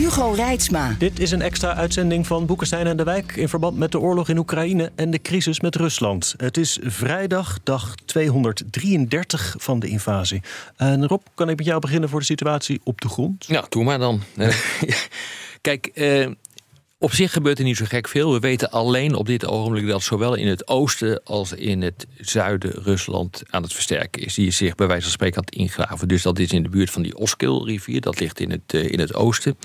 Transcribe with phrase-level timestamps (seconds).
[0.00, 0.94] Hugo Reitsma.
[0.98, 3.36] Dit is een extra uitzending van Boekenstein en de Wijk...
[3.36, 6.34] in verband met de oorlog in Oekraïne en de crisis met Rusland.
[6.36, 10.42] Het is vrijdag, dag 233 van de invasie.
[10.76, 13.46] En Rob, kan ik met jou beginnen voor de situatie op de grond?
[13.46, 14.22] Ja, doe maar dan.
[15.60, 16.26] Kijk, eh,
[17.02, 18.32] op zich gebeurt er niet zo gek veel.
[18.32, 22.70] We weten alleen op dit ogenblik dat zowel in het oosten als in het zuiden
[22.70, 24.34] Rusland aan het versterken is.
[24.34, 26.08] Die zich bij wijze van spreken aan het ingraven.
[26.08, 28.00] Dus dat is in de buurt van die Oskil-rivier.
[28.00, 29.58] Dat ligt in het, uh, in het oosten.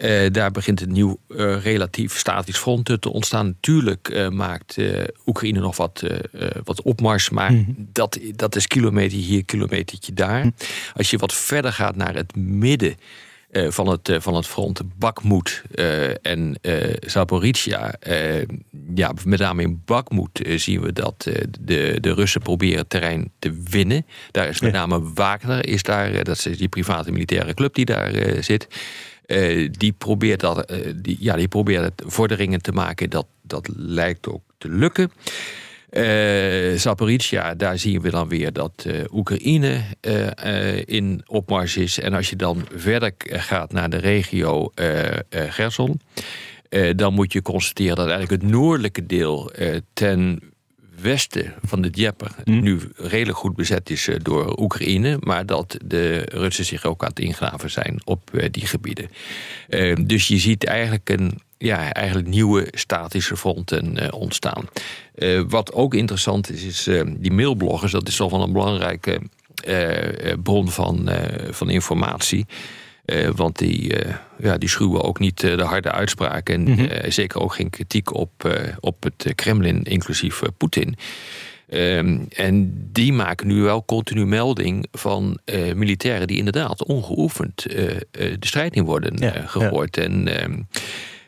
[0.00, 3.46] Uh, daar begint een nieuw uh, relatief statisch front te ontstaan.
[3.46, 4.76] Natuurlijk maakt
[5.26, 6.02] Oekraïne nog wat,
[6.64, 7.30] wat opmars.
[7.30, 7.88] Maar mm -hmm.
[7.92, 10.40] dat, dat is kilometer hier, kilometertje daar.
[10.40, 10.54] -hmm.
[10.94, 12.96] Als je wat verder gaat naar het midden
[13.56, 16.58] uh, van, het, uh, van het front Bakmoed uh, en
[17.00, 17.94] Zaporizhia.
[18.94, 21.28] ja, met name in Bakmoed zien we dat
[21.60, 24.06] de, de Russen proberen terrein te winnen.
[24.30, 28.12] Daar is met name Wagner, is daar, dat is die private militaire club die daar
[28.40, 28.66] zit.
[29.70, 33.10] die probeert dat, die, ja, die probeert vorderingen te maken.
[33.10, 35.10] Dat, dat lijkt ook te lukken.
[35.90, 42.00] Uh, Zaporizhia, daar zien we dan weer dat uh, Oekraïne uh, in opmars is.
[42.00, 44.72] En als je dan verder gaat naar de regio
[45.30, 46.00] Gerson,
[46.96, 49.52] dan moet je constateren dat eigenlijk het noordelijke deel
[49.92, 50.40] ten
[51.00, 52.62] westen van de Dnieper mm.
[52.62, 57.20] nu redelijk goed bezet is door Oekraïne, maar dat de Russen zich ook aan het
[57.20, 59.10] ingraven zijn op die gebieden.
[60.06, 64.68] dus je ziet eigenlijk een ja, eigenlijk nieuwe statische fronten uh, ontstaan.
[65.14, 67.92] Uh, wat ook interessant is, is uh, die mailbloggers.
[67.92, 69.20] Dat is toch wel een belangrijke
[70.42, 71.08] bron van,
[71.50, 72.46] van informatie.
[73.34, 73.94] want die,
[74.38, 76.54] ja, die schuwen ook niet de harde uitspraken.
[76.54, 77.10] En mm -hmm.
[77.10, 80.96] zeker ook geen kritiek op, op het Kremlin, inclusief Poetin.
[81.68, 87.84] Um, en die maken nu wel continu melding van uh, militairen die inderdaad ongeoefend uh,
[87.84, 89.96] uh, de strijd in worden ja, gegooid.
[89.96, 90.02] Ja.
[90.02, 90.68] En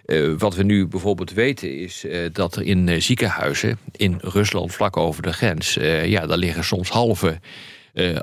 [0.08, 4.72] uh, wat we nu bijvoorbeeld weten is uh, dat er in uh, ziekenhuizen in Rusland
[4.72, 5.74] vlak over de grens,
[6.04, 7.40] ja, daar liggen soms halve,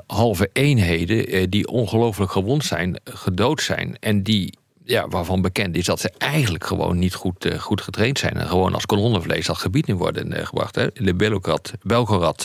[0.06, 4.54] halve eenheden die ongelooflijk gewond zijn, gedood zijn en die
[4.84, 8.34] ja, waarvan bekend is dat ze eigenlijk gewoon niet goed, goed getraind zijn.
[8.34, 10.74] En gewoon als kolonnenvlees dat gebied in worden gebracht.
[10.74, 10.86] Hè.
[10.92, 11.14] De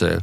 [0.02, 0.16] uh,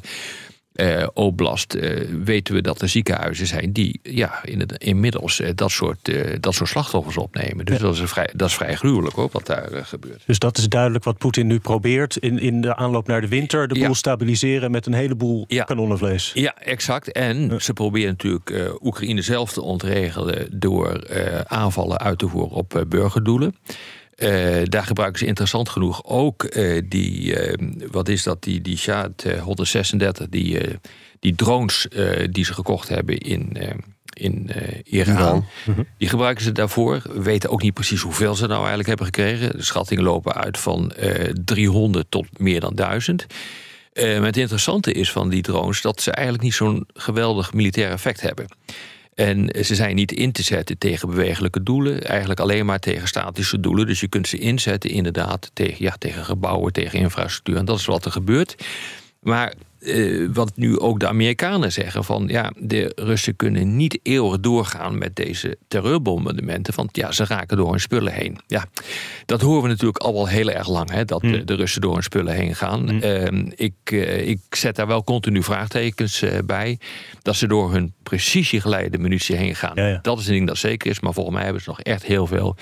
[1.13, 5.71] Oblast uh, weten we dat er ziekenhuizen zijn die ja, in het, inmiddels uh, dat,
[5.71, 7.65] soort, dat soort slachtoffers opnemen.
[7.65, 7.83] Dus ja.
[7.83, 10.23] dat, is vrij, dat is vrij gruwelijk hoor, wat daar gebeurt.
[10.25, 13.67] Dus dat is duidelijk wat Poetin nu probeert in, in de aanloop naar de winter.
[13.67, 13.93] De boel ja.
[13.93, 15.63] stabiliseren met een heleboel ja.
[15.63, 16.31] kanonnenvlees.
[16.33, 17.11] Ja, exact.
[17.11, 21.07] En ze proberen natuurlijk Oekraïne zelf te ontregelen door
[21.47, 23.55] aanvallen uit te voeren op burgerdoelen.
[24.19, 28.77] Uh, daar gebruiken ze interessant genoeg ook uh, die, uh, wat is dat, die, die
[28.77, 30.59] Shahed 136, die,
[31.19, 31.87] die drones
[32.29, 33.57] die ze gekocht hebben in,
[34.13, 34.49] in
[34.83, 35.15] Iran.
[35.15, 35.45] Iran.
[35.65, 35.79] -huh.
[35.97, 37.01] Die gebruiken ze daarvoor.
[37.13, 39.57] We weten ook niet precies hoeveel ze nou eigenlijk hebben gekregen.
[39.57, 40.93] De schattingen lopen uit van
[41.45, 43.25] 300 tot meer dan 1000.
[43.93, 48.21] maar het interessante is van die drones dat ze eigenlijk niet zo'n geweldig militair effect
[48.21, 48.47] hebben.
[49.19, 53.59] En ze zijn niet in te zetten tegen bewegelijke doelen, eigenlijk alleen maar tegen statische
[53.59, 53.87] doelen.
[53.87, 57.55] Dus je kunt ze inzetten inderdaad tegen, ja, tegen gebouwen, tegen infrastructuur.
[57.57, 58.55] En dat is wat er gebeurt.
[59.19, 64.39] Maar uh, wat nu ook de Amerikanen zeggen: van ja, de Russen kunnen niet eeuwig
[64.39, 66.75] doorgaan met deze terreurbombardementen.
[66.75, 68.39] Want ja, ze raken door hun spullen heen.
[68.47, 68.65] Ja,
[69.25, 71.45] dat horen we natuurlijk al wel heel erg lang, hè, dat mm.
[71.45, 72.81] de Russen door hun spullen heen gaan.
[72.81, 73.01] Mm.
[73.03, 76.79] Uh, ik, uh, ik zet daar wel continu vraagtekens bij.
[77.21, 79.71] Dat ze door hun precisiegeleide munitie heen gaan.
[79.75, 79.99] Ja, ja.
[80.01, 80.99] Dat is een ding dat zeker is.
[80.99, 82.55] Maar volgens mij hebben ze nog echt heel veel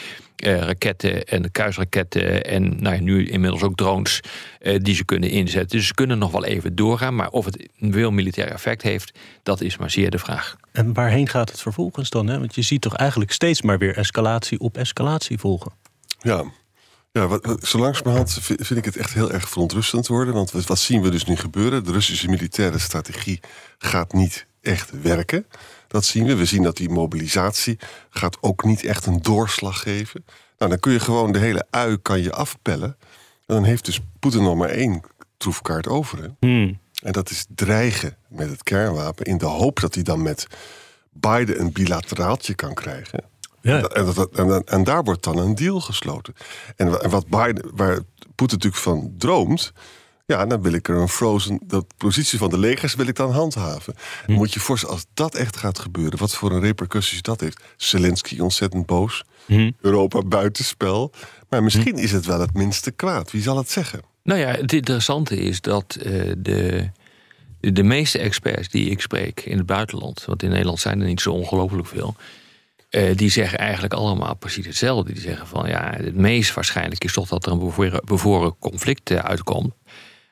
[0.45, 4.21] uh, raketten en kruisraketten en nou, nu inmiddels ook drones
[4.61, 5.77] uh, die ze kunnen inzetten.
[5.77, 9.19] Dus ze kunnen nog wel even doorgaan, maar of het een veel militair effect heeft,
[9.43, 10.55] dat is maar zeer de vraag.
[10.71, 12.27] En waarheen gaat het vervolgens dan?
[12.27, 12.39] Hè?
[12.39, 15.71] Want je ziet toch eigenlijk steeds maar weer escalatie op escalatie volgen.
[16.19, 16.43] Ja,
[17.11, 20.33] ja, wat, wat, zo langzamerhand vind ik het echt heel erg verontrustend worden.
[20.33, 21.83] Want wat zien we dus nu gebeuren?
[21.83, 23.39] De Russische militaire strategie
[23.77, 25.45] gaat niet echt werken.
[25.87, 26.35] Dat zien we.
[26.35, 27.79] We zien dat die mobilisatie
[28.09, 30.25] gaat ook niet echt een doorslag geven.
[30.57, 32.97] Nou, dan kun je gewoon de hele ui kan je afpellen.
[33.45, 35.01] En dan heeft dus Poetin nog maar één
[35.37, 36.21] troefkaart over.
[36.21, 36.27] Hè?
[36.39, 36.79] Hmm.
[37.03, 40.47] En dat is dreigen met het kernwapen in de hoop dat hij dan met
[41.11, 43.23] Biden een bilateraaltje kan krijgen.
[43.61, 43.81] Ja.
[43.81, 46.33] En, dat- dat- en, en daar wordt dan een deal gesloten.
[46.75, 47.99] En, en wat Biden, waar
[48.35, 49.73] Poetin natuurlijk van droomt.
[50.27, 51.59] Ja, dan wil ik er een frozen.
[51.63, 53.93] De positie van de legers wil ik dan handhaven.
[54.25, 57.63] Dan moet je voorstellen, als dat echt gaat gebeuren, wat voor een repercussies dat heeft.
[57.77, 59.23] Zelensky ontzettend boos.
[59.81, 61.11] Europa buitenspel.
[61.49, 63.31] Maar misschien is het wel het minste kwaad.
[63.31, 64.01] Wie zal het zeggen?
[64.23, 66.89] Nou ja, het interessante is dat eh, de,
[67.59, 71.21] de meeste experts die ik spreek in het buitenland, want in Nederland zijn er niet
[71.21, 72.15] zo ongelooflijk veel,
[72.89, 75.13] eh, die zeggen eigenlijk allemaal precies hetzelfde.
[75.13, 79.11] Die zeggen van ja, het meest waarschijnlijk is toch dat er een bevoren, bevoren conflict
[79.11, 79.73] eh, uitkomt.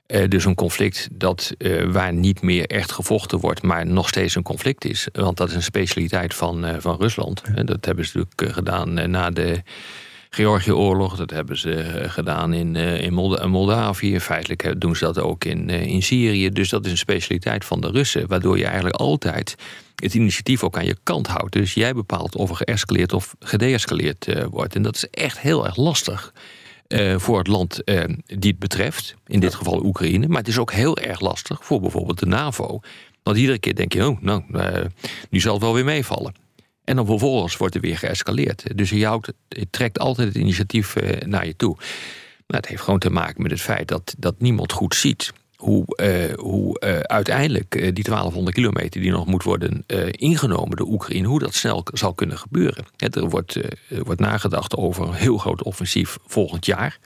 [0.05, 4.35] Eh, dus een conflict dat, eh, waar niet meer echt gevochten wordt, maar nog steeds
[4.35, 5.07] een conflict is.
[5.13, 7.41] Want dat is een specialiteit van, eh, van Rusland.
[7.65, 9.61] Dat hebben ze natuurlijk gedaan na de
[10.29, 11.15] Georgië-oorlog.
[11.15, 14.19] Dat hebben ze gedaan in, in Molda- Moldavië.
[14.19, 16.49] Feitelijk doen ze dat ook in, in Syrië.
[16.49, 18.27] Dus dat is een specialiteit van de Russen.
[18.27, 19.55] Waardoor je eigenlijk altijd
[19.95, 21.53] het initiatief ook aan je kant houdt.
[21.53, 24.75] Dus jij bepaalt of er geëscaleerd of gedeescaleerd wordt.
[24.75, 26.33] En dat is echt heel erg lastig.
[26.87, 30.27] Eh, voor het land eh, die het betreft, in dit geval Oekraïne.
[30.27, 32.81] Maar het is ook heel erg lastig voor bijvoorbeeld de NAVO.
[33.25, 34.85] Want iedere keer denk je, oh, nou, eh,
[35.29, 36.33] nu zal het wel weer meevallen.
[36.83, 38.77] En dan vervolgens wordt er weer geëscaleerd.
[38.77, 41.75] Dus je, houdt, je trekt altijd het initiatief eh, naar je toe.
[42.47, 45.95] Maar het heeft gewoon te maken met het feit dat, dat niemand goed ziet hoe,
[45.95, 51.27] eh, hoe eh, uiteindelijk eh, die 1200 kilometer die nog moet worden ingenomen, de Oekraïne,
[51.27, 52.85] hoe dat snel zal kunnen gebeuren.
[52.97, 53.59] Er, wordt,
[53.89, 56.97] wordt nagedacht over een heel groot offensief volgend jaar.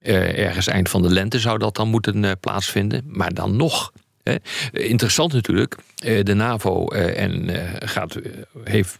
[0.00, 3.02] Ergens eind van de lente zou dat dan moeten plaatsvinden.
[3.06, 3.92] Maar dan nog.
[4.72, 5.76] Interessant natuurlijk.
[6.22, 7.48] de NAVO en,
[7.88, 8.16] gaat,
[8.64, 8.98] heeft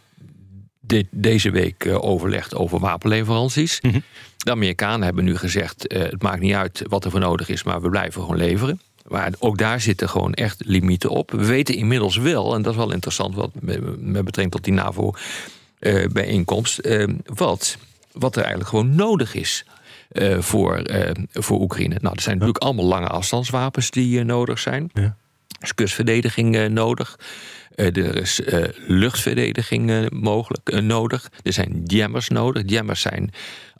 [1.09, 3.81] deze week overlegd over wapenleveranties.
[4.43, 7.63] De Amerikanen hebben nu gezegd: eh, het maakt niet uit wat er voor nodig is,
[7.63, 8.81] maar we blijven gewoon leveren.
[9.07, 11.31] Maar ook daar zitten gewoon echt limieten op.
[11.31, 13.79] We weten inmiddels wel, en dat is wel interessant wat met,
[14.11, 14.73] betrekking tot die
[15.79, 17.77] NAVO-bijeenkomst, eh, wat,
[18.11, 19.65] wat er eigenlijk gewoon nodig is.
[20.11, 21.97] eh, voor, eh, voor Oekraïne.
[22.01, 24.89] Nou, er zijn natuurlijk allemaal lange afstandswapens die eh, nodig zijn.
[24.93, 25.01] Ja.
[25.01, 25.15] Er
[25.61, 27.19] is kustverdediging eh, nodig.
[27.75, 31.29] Eh, er is eh, luchtverdediging eh, mogelijk eh, nodig.
[31.43, 32.63] Er zijn jammers nodig.
[32.65, 33.31] Jammers zijn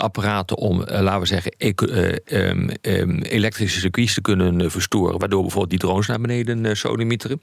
[0.01, 5.19] apparaten om, eh, laten we zeggen, eh, ehm, ehm, elektrische circuits te kunnen eh, verstoren.
[5.19, 7.41] Waardoor bijvoorbeeld die drones naar beneden sodemieteren.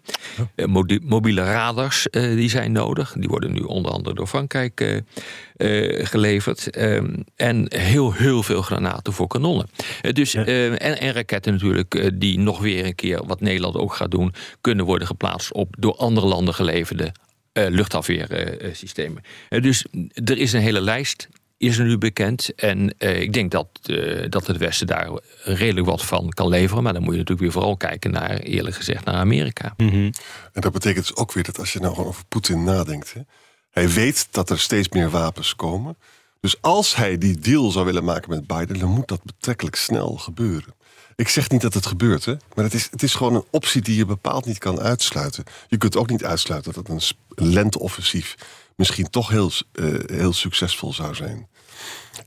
[1.02, 3.14] Mobiele radars die zijn nodig.
[3.18, 5.02] Die worden nu onder andere door Frankrijk
[6.02, 6.70] geleverd.
[6.70, 9.68] Ehm, en heel, heel veel granaten voor kanonnen.
[10.12, 14.34] Dus, en, en raketten natuurlijk, die nog weer een keer, wat Nederland ook gaat doen,
[14.60, 17.12] kunnen worden geplaatst op door andere landen geleverde
[17.52, 19.22] luchtafweersystemen.
[19.48, 19.86] Dus
[20.24, 21.28] er is een hele lijst.
[21.58, 22.54] Is er nu bekend.
[22.54, 25.10] En eh, ik denk dat, eh, dat het Westen daar
[25.42, 26.82] redelijk wat van kan leveren.
[26.82, 29.74] Maar dan moet je natuurlijk weer vooral kijken naar, eerlijk gezegd, naar Amerika.
[30.52, 33.12] En dat betekent dus ook weer dat als je nou gewoon over Poetin nadenkt.
[33.14, 33.20] Hè,
[33.70, 35.96] hij weet dat er steeds meer wapens komen.
[36.40, 40.16] Dus als hij die deal zou willen maken met Biden, dan moet dat betrekkelijk snel
[40.16, 40.74] gebeuren.
[41.16, 43.82] Ik zeg niet dat het gebeurt, hè, maar het is, het is gewoon een optie
[43.82, 45.44] die je bepaald niet kan uitsluiten.
[45.68, 48.34] Je kunt ook niet uitsluiten dat een sp- lenteoffensief
[48.78, 51.46] misschien toch heel, eh, heel succesvol zou zijn.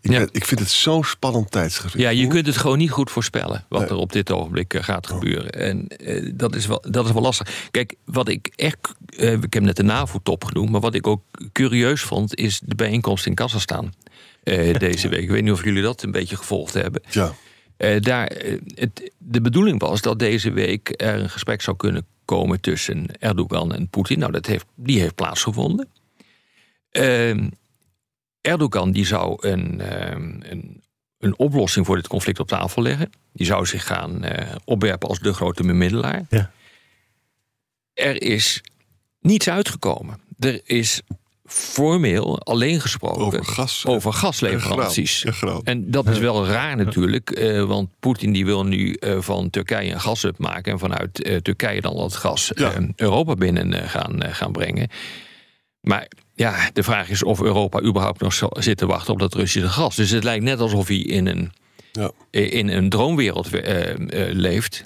[0.02, 0.18] Ik, Ja.
[0.20, 1.98] ben- ik vind het zo'n spannend tijdsgevricht.
[2.04, 3.90] Ja, je kunt het gewoon niet goed voorspellen wat Nee.
[3.90, 5.50] er op dit ogenblik eh, gaat gebeuren.
[5.52, 7.68] En eh, dat, is wel, dat is wel lastig.
[7.72, 8.78] Kijk, wat ik echt.
[9.16, 10.70] ik heb net de NAVO-top genoemd.
[10.70, 11.22] Maar wat ik ook
[11.52, 13.94] curieus vond, is de bijeenkomst in Kazachstan.
[14.78, 15.22] deze week.
[15.22, 17.02] Ik weet niet of jullie dat een beetje gevolgd hebben.
[17.10, 17.34] Ja,
[18.00, 18.32] daar,
[18.76, 23.74] het, de bedoeling was dat deze week er een gesprek zou kunnen komen tussen Erdogan
[23.74, 24.20] en Poetin.
[24.20, 25.88] Nou, dat heeft, die heeft plaatsgevonden.
[26.92, 27.48] Ehm,
[28.42, 30.84] Erdogan die zou een, ehm, een,
[31.18, 33.10] een oplossing voor dit conflict op tafel leggen.
[33.34, 36.26] Die zou zich gaan eh, opwerpen als de grote bemiddelaar.
[36.30, 36.52] Ja.
[37.94, 38.62] Er is
[39.20, 40.20] niets uitgekomen.
[40.40, 41.02] Er is
[41.46, 43.86] formeel alleen gesproken over gas.
[43.86, 45.24] over gasleveranties.
[45.24, 45.62] En graan.
[45.64, 49.92] En dat is wel raar natuurlijk, eh, want Poetin die wil nu eh, van Turkije
[49.94, 52.74] een gashub maken en vanuit eh, Turkije dan dat gas Ja.
[52.96, 54.90] Europa binnen eh, gaan, eh, gaan brengen.
[55.82, 56.08] Maar
[56.42, 59.96] ja, de vraag is of Europa überhaupt nog zit te wachten op dat Russische gas.
[59.96, 61.52] Dus het lijkt net alsof hij in een,
[61.92, 62.12] Ja.
[62.32, 64.84] in een droomwereld eh, eh, leeft.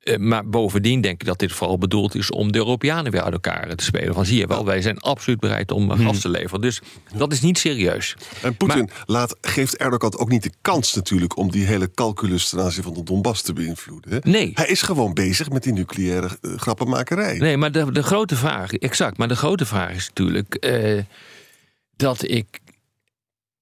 [0.00, 3.32] Eh, maar bovendien denk ik dat dit vooral bedoeld is om de Europeanen weer uit
[3.32, 4.14] elkaar te spelen.
[4.14, 6.60] Van zie je wel, wij zijn absoluut bereid om eh, gas te leveren.
[6.60, 6.80] Dus
[7.16, 8.16] dat is niet serieus.
[8.42, 12.60] En Poetin laat, geeft Erdogan ook niet de kans natuurlijk om die hele calculus ten
[12.60, 14.12] aanzien van de Donbass te beïnvloeden.
[14.12, 14.18] Hè?
[14.22, 14.50] Nee.
[14.54, 17.38] Hij is gewoon bezig met die nucleaire eh, grappenmakerij.
[17.38, 20.68] Nee, maar de, de grote vraag, exact, maar de grote vraag is natuurlijk
[21.96, 22.46] dat ik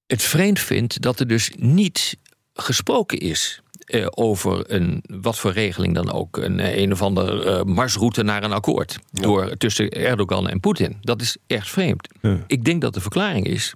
[0.07, 2.17] het vreemd vind dat er dus niet
[2.53, 7.43] gesproken is eh, over een, wat voor regeling dan ook, een, eh, een of andere
[7.43, 10.97] eh, marsroute naar een akkoord door, tussen Erdogan en Poetin.
[11.01, 12.07] Dat is echt vreemd.
[12.47, 13.73] Ik denk dat de verklaring is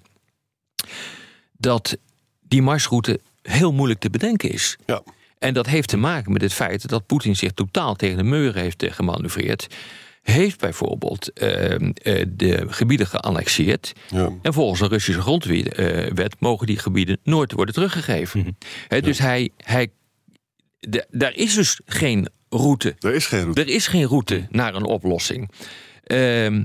[1.57, 1.97] dat
[2.41, 4.77] die marsroute heel moeilijk te bedenken is.
[4.85, 5.03] Ja.
[5.39, 8.55] En dat heeft te maken met het feit dat Poetin zich totaal tegen de muur
[8.55, 9.67] heeft gemanoeuvreerd.
[10.21, 13.93] Heeft bijvoorbeeld eh, eh, de gebieden geannexeerd.
[14.09, 14.29] Ja.
[14.41, 15.77] En volgens een Russische grondwet
[16.13, 18.57] wet mogen die gebieden nooit worden teruggegeven.
[18.87, 19.91] Hè, dus hij, hij,
[20.89, 22.95] de- daar is dus geen route.
[22.99, 23.61] Er is geen route.
[23.61, 25.51] Er is geen route naar een oplossing.
[26.03, 26.63] Ehm,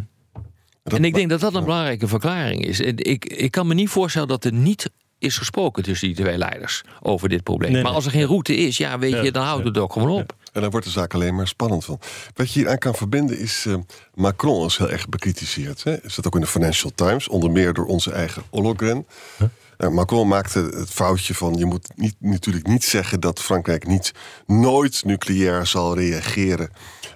[0.85, 2.81] Dat- en ik denk dat dat een belangrijke verklaring is.
[2.81, 6.39] En Ik, ik kan me niet voorstellen dat er niet is gesproken tussen die twee
[6.39, 7.73] leiders over dit probleem.
[7.73, 8.01] Nee, maar nee.
[8.01, 10.37] als er geen route is, ja, weet Ja, je, dan houdt het ook gewoon op.
[10.53, 12.01] En daar wordt de zaak alleen maar spannend van.
[12.35, 13.65] Wat je hier aan kan verbinden is...
[13.67, 13.75] eh,
[14.15, 15.85] Macron is heel erg bekritiseerd.
[15.85, 16.05] Hè?
[16.05, 17.29] Is dat ook in de Financial Times.
[17.29, 19.07] Onder meer door onze eigen Ollogren.
[19.79, 21.55] Eh, Macron maakte het foutje van...
[21.55, 24.13] je moet niet, natuurlijk niet zeggen dat Frankrijk niet
[24.47, 26.71] nooit nucleair zal reageren...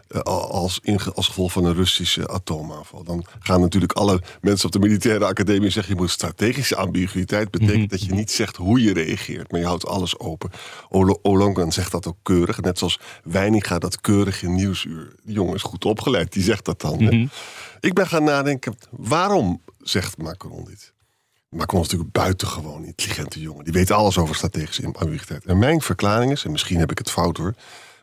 [0.08, 3.04] eh, als, in, als gevolg van een Russische atoomaanval.
[3.04, 5.94] Dan gaan natuurlijk alle mensen op de militaire academie zeggen...
[5.94, 9.50] je moet strategische ambiguïteit betekent dat je niet zegt hoe je reageert...
[9.50, 10.50] maar je houdt alles open.
[10.88, 12.60] Olo- Ollongren zegt dat ook keurig.
[12.60, 15.14] Net zoals Weininga dat keurig in Nieuwsuur.
[15.24, 17.00] Die jongen is goed opgeleid, die zegt dat dan.
[17.02, 17.06] hè.
[17.80, 20.92] Ik ben gaan nadenken, waarom zegt Macron dit?
[21.52, 23.64] Macron is natuurlijk een buitengewoon intelligente jongen.
[23.64, 25.44] Die weet alles over strategische ambiguïteit.
[25.44, 27.54] En mijn verklaring is, en misschien heb ik het fout hoor...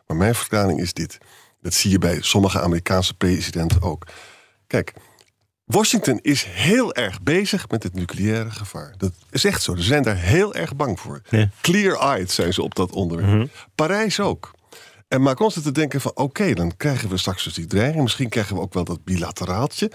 [0.06, 1.18] maar mijn verklaring is dit.
[1.62, 4.06] Dat zie je bij sommige Amerikaanse presidenten ook.
[4.66, 4.94] Kijk,
[5.64, 8.94] Washington is heel erg bezig met het nucleaire gevaar.
[8.96, 9.76] Dat is echt zo.
[9.76, 11.22] Ze zijn daar heel erg bang voor.
[11.28, 11.48] Ja.
[11.60, 13.50] Clear-eyed zijn ze op dat onderwerp.
[13.74, 14.50] Parijs ook.
[15.08, 16.12] En Macron zit te denken van...
[16.14, 18.02] oké, dan krijgen we straks dus die dreiging.
[18.02, 19.90] Misschien krijgen we ook wel dat bilateraaltje.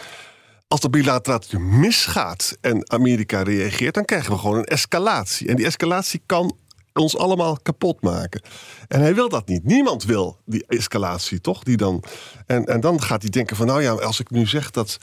[0.67, 3.93] Als dat bilateraaltje misgaat en Amerika reageert...
[3.93, 5.48] dan krijgen we gewoon een escalatie.
[5.48, 6.57] En die escalatie kan
[6.93, 8.41] ons allemaal kapot maken.
[8.88, 9.63] En hij wil dat niet.
[9.63, 11.63] Niemand wil die escalatie, toch?
[11.63, 12.03] Die dan,
[12.45, 13.65] en, en dan gaat hij denken van...
[13.67, 14.98] nou ja, als ik nu zeg dat,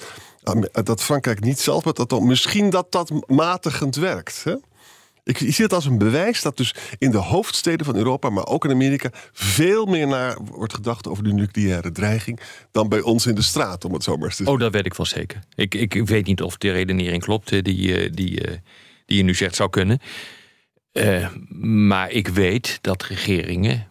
[0.85, 2.21] dat Frankrijk niet zelf met dat...
[2.21, 4.55] misschien dat dat matigend werkt, hè?
[5.25, 8.65] Ik zie het als een bewijs dat dus in de hoofdsteden van Europa, maar ook
[8.65, 13.35] in Amerika, veel meer naar wordt gedacht over de nucleaire dreiging dan bij ons in
[13.35, 14.55] de straat, om het zo maar eens te zeggen.
[14.55, 15.43] Oh, dat weet ik wel zeker.
[15.55, 18.57] Ik, ik weet niet of de redenering klopt eh, die, eh, die, eh,
[19.07, 20.01] die je nu zegt zou kunnen.
[21.89, 23.91] Maar ik weet dat regeringen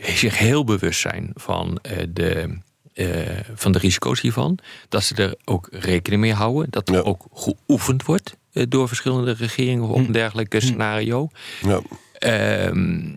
[0.00, 1.78] zich heel bewust zijn van,
[2.08, 2.58] de,
[2.96, 4.58] eh, van de risico's hiervan.
[4.88, 6.66] Dat ze er ook rekening mee houden.
[6.70, 7.00] Dat er Ja.
[7.00, 11.28] ook geoefend wordt eh, door verschillende regeringen op een dergelijk scenario.
[11.62, 11.80] Ja.
[12.18, 13.08] Ehm,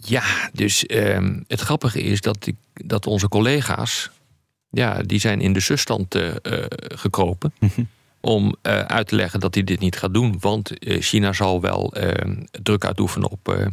[0.00, 0.22] ja,
[0.52, 4.10] dus ehm, het grappige is dat, ik, dat onze collega's,
[4.70, 6.30] ja, die zijn in de zusstand eh,
[6.78, 7.52] gekropen.
[8.20, 10.36] om eh, uit te leggen dat hij dit niet gaat doen.
[10.40, 13.70] Want China zal wel ehm, druk uitoefenen op,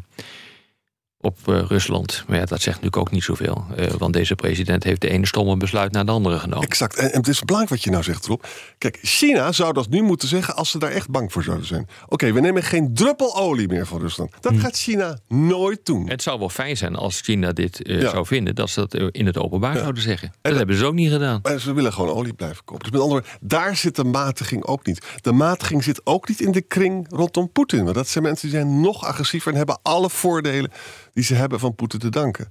[1.21, 2.23] op eh, Rusland.
[2.27, 3.65] Maar ja, dat zegt natuurlijk ook niet zoveel.
[3.75, 6.67] Eh, want deze president heeft de ene stomme besluit naar de andere genomen.
[6.67, 6.95] Exact.
[6.95, 8.43] En, en het is belangrijk wat je nou zegt, Rob.
[8.77, 11.87] Kijk, China zou dat nu moeten zeggen als ze daar echt bang voor zouden zijn.
[12.07, 14.31] Oké, we nemen geen druppel olie meer van Rusland.
[14.39, 16.09] Dat gaat China nooit doen.
[16.09, 18.09] Het zou wel fijn zijn als China dit eh, Ja.
[18.09, 20.27] zou vinden, dat ze dat in het openbaar zouden zeggen.
[20.27, 21.39] Dat, dat- hebben ze ook niet gedaan.
[21.43, 22.83] Maar ze willen gewoon olie blijven kopen.
[22.83, 25.05] Dus met andere woorden, daar zit de matiging ook niet.
[25.21, 27.83] De matiging zit ook niet in de kring rondom Poetin.
[27.83, 30.71] Want dat zijn mensen die zijn nog agressiever en hebben alle voordelen
[31.13, 32.49] die ze hebben van Poetin te danken.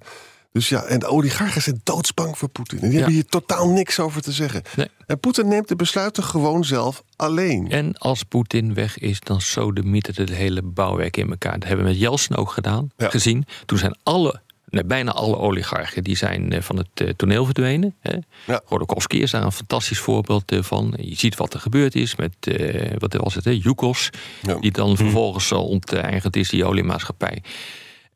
[0.52, 2.78] Dus ja, en de oligarchen zijn doodsbang voor Poetin.
[2.78, 2.96] En die Ja.
[2.96, 4.62] hebben hier totaal niks over te zeggen.
[4.76, 4.86] Nee.
[5.06, 7.70] En Poetin neemt de besluiten gewoon zelf alleen.
[7.70, 11.58] En als Poetin weg is, dan sodemietert het hele bouwwerk in elkaar.
[11.58, 13.08] Dat hebben we met Jeltsin ook gedaan, Ja.
[13.10, 13.44] gezien.
[13.66, 17.94] Toen zijn alle, nee, bijna alle oligarchen die zijn eh, van het eh, toneel verdwenen.
[18.00, 18.16] Hè.
[18.46, 18.62] Ja.
[19.08, 20.94] Is daar een fantastisch voorbeeld eh, van.
[21.00, 23.50] Je ziet wat er gebeurd is met, eh, wat was het, hè?
[23.50, 24.10] Yukos.
[24.42, 24.54] Ja.
[24.54, 27.42] Die dan vervolgens al onteigend is, die oliemaatschappij.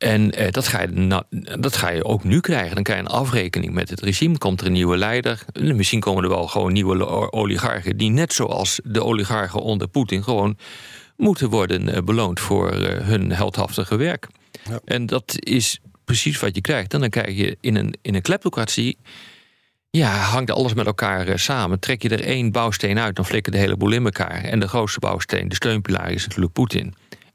[0.03, 1.23] En eh, dat, ga je,
[1.59, 2.75] dat ga je ook nu krijgen.
[2.75, 4.37] Dan krijg je een afrekening met het regime.
[4.37, 5.45] Komt er een nieuwe leider.
[5.51, 7.97] En Misschien komen er wel gewoon nieuwe oligarchen...
[7.97, 10.23] die net zoals de oligarchen onder Poetin...
[10.23, 10.57] gewoon
[11.17, 14.27] moeten worden eh, beloond voor eh, hun heldhaftige werk.
[14.69, 14.79] Ja.
[14.85, 16.93] En dat is precies wat je krijgt.
[16.93, 18.97] En dan krijg je in een, in een kleptocratie...
[19.89, 21.79] Ja, hangt alles met elkaar samen.
[21.79, 24.43] Trek je er één bouwsteen uit, dan flikkert de hele boel in elkaar.
[24.43, 26.93] En de grootste bouwsteen, de steunpilaar, is natuurlijk Poetin.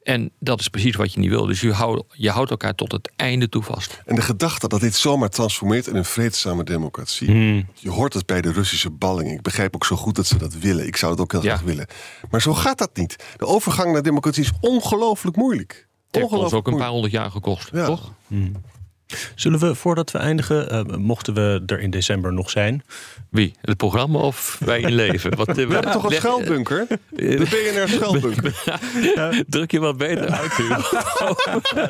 [0.08, 1.46] En dat is precies wat je niet wil.
[1.46, 4.02] Dus je houdt, je houdt elkaar tot het einde toe vast.
[4.06, 7.30] En de gedachte dat dit zomaar transformeert in een vreedzame democratie.
[7.74, 9.30] Je hoort het bij de Russische balling.
[9.32, 10.86] Ik begrijp ook zo goed dat ze dat willen.
[10.86, 11.48] Ik zou het ook heel Ja.
[11.56, 11.86] graag willen.
[12.30, 13.16] Maar zo gaat dat niet.
[13.36, 15.70] De overgang naar democratie is ongelooflijk moeilijk.
[15.70, 15.78] Het
[16.10, 17.86] heeft ons Ongelooflijk ook een paar honderd jaar gekost, Ja.
[17.86, 18.12] toch?
[19.34, 22.82] Zullen we, voordat we eindigen, uh, mochten we er in december nog zijn...
[23.30, 23.54] Wie?
[23.60, 25.36] Het programma of wij in leven?
[25.36, 26.86] Wat, we hebben toch een schuilbunker?
[27.10, 28.54] De BNR schuilbunker.
[29.48, 30.52] Druk je wat beter uit,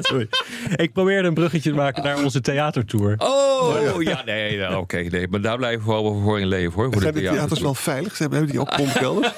[0.00, 0.28] Sorry.
[0.76, 3.14] Ik probeerde een bruggetje te maken naar onze theatertour.
[3.18, 4.80] Oh, ja, nee, nou, oké.
[4.80, 6.92] Okay, nee, maar daar blijven we wel voor in leven, hoor.
[6.92, 8.16] Voor zijn de theaters wel veilig?
[8.16, 9.32] Ze hebben die ook bomkelders?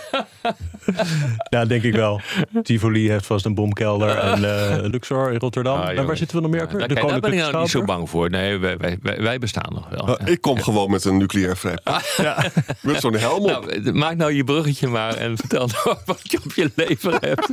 [1.55, 2.21] ja, denk ik wel.
[2.63, 4.19] Tivoli heeft vast een bomkelder.
[4.19, 5.81] En uh, Luxor in Rotterdam.
[5.81, 6.81] Ah, en waar zitten we nog meer?
[6.81, 8.31] Ja, de daar ben ik nou niet zo bang voor.
[8.31, 10.05] Nee, wij, wij, wij bestaan nog wel.
[10.05, 11.79] Nou, ik kom gewoon met een nucleair vrij
[12.17, 12.45] ja.
[12.81, 13.67] Met zo'n helm op.
[13.67, 17.51] Nou, maak nou je bruggetje maar en vertel nou wat je op je lever hebt.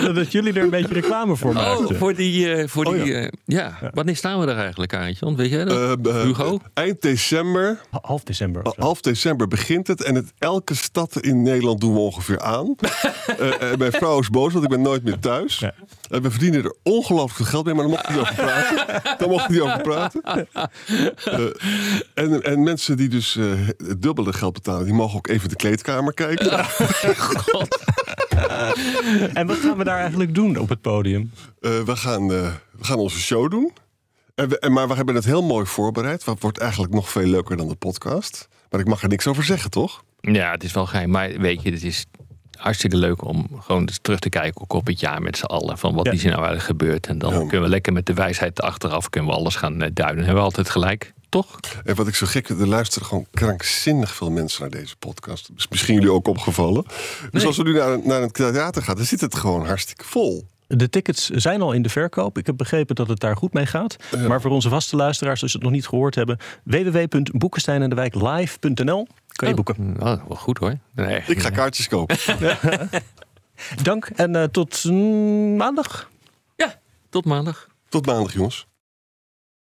[0.00, 1.86] Dat jullie er een beetje reclame voor maakten.
[1.86, 2.56] Oh, voor die...
[2.56, 3.22] Uh, voor oh, die ja.
[3.22, 3.90] Uh, ja.
[3.94, 5.34] wanneer staan we er eigenlijk, Aantje?
[5.34, 6.06] Weet jij dat?
[6.06, 6.60] Uh, Hugo?
[6.74, 7.80] Eind december.
[8.02, 8.62] Half december.
[8.76, 10.02] Half december begint het.
[10.02, 12.74] En het, elke stad in Nederland doen we ongeveer aan.
[13.78, 15.58] mijn vrouw is boos, want ik ben nooit meer thuis.
[15.58, 15.74] Ja.
[16.08, 19.18] we verdienen er ongelooflijk veel geld mee, maar dan mochten we niet over praten.
[19.18, 20.22] Dan niet over praten.
[22.14, 23.34] en, en mensen die dus
[23.76, 26.64] het dubbele geld betalen, die mogen ook even de kleedkamer kijken.
[27.46, 27.78] God.
[29.32, 31.30] en wat gaan we daar eigenlijk doen op het podium?
[31.60, 33.72] we, gaan, we gaan onze show doen.
[34.34, 36.24] En maar we hebben het heel mooi voorbereid.
[36.24, 38.48] Wat wordt eigenlijk nog veel leuker dan de podcast.
[38.70, 40.04] Maar ik mag er niks over zeggen, toch?
[40.20, 41.10] Ja, het is wel geheim.
[41.10, 42.06] Maar weet je, het is
[42.56, 45.78] hartstikke leuk om gewoon eens terug te kijken op het jaar met z'n allen.
[45.78, 46.12] Van wat ja.
[46.12, 47.06] is er nou eigenlijk gebeurd.
[47.06, 50.16] En dan kunnen we lekker met de wijsheid achteraf kunnen we alles gaan duiden.
[50.16, 51.12] Hebben we altijd gelijk.
[51.32, 51.58] Toch?
[51.84, 55.50] En wat ik zo gek vind, er luisteren gewoon krankzinnig veel mensen naar deze podcast.
[55.56, 56.84] Is misschien jullie ook opgevallen.
[57.30, 60.46] Dus als we nu naar, naar het theater gaan, dan zit het gewoon hartstikke vol.
[60.66, 62.38] De tickets zijn al in de verkoop.
[62.38, 63.96] Ik heb begrepen dat het daar goed mee gaat.
[64.28, 69.54] Maar voor onze vaste luisteraars, als ze het nog niet gehoord hebben, www.boekensteinendewijklive.nl kan je
[69.54, 69.64] oh.
[69.64, 69.96] boeken.
[69.98, 70.78] Oh, wel goed hoor.
[70.94, 71.22] Nee.
[71.26, 72.16] Ik ga kaartjes kopen.
[73.82, 74.84] Dank en uh, tot
[75.56, 76.10] maandag.
[76.56, 77.68] Ja, tot maandag.
[77.88, 78.66] Tot maandag, jongens.